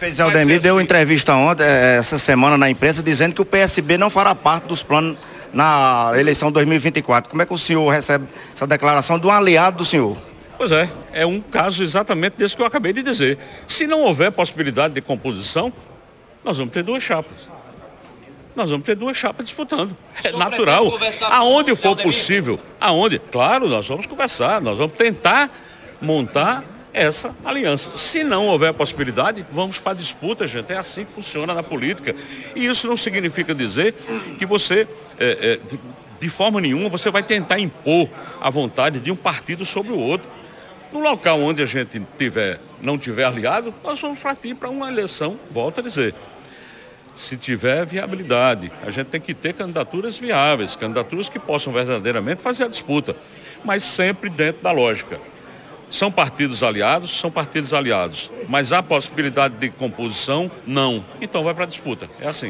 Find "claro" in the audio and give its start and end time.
23.18-23.68